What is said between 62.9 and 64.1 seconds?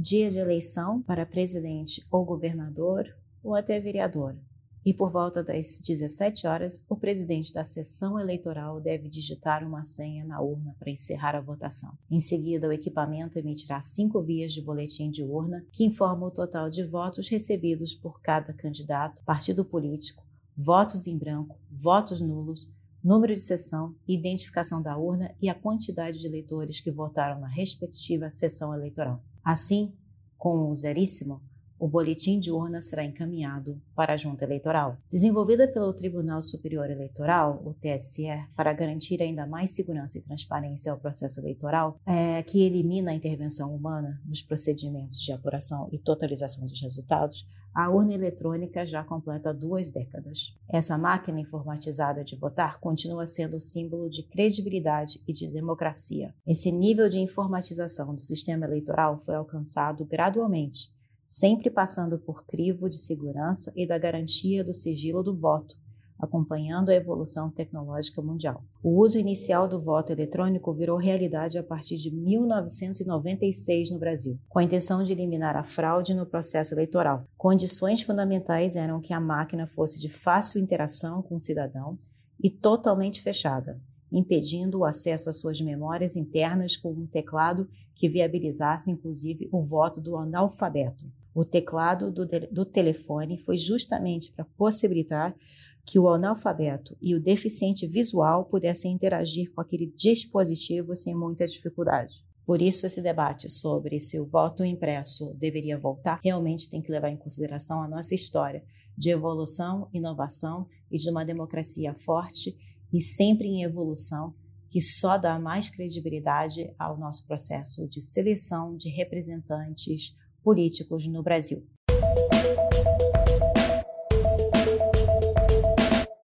de segurança e da